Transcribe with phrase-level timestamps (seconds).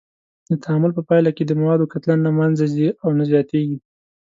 [0.49, 3.77] د تعامل په پایله کې د موادو کتله نه منځه ځي او نه زیاتیږي.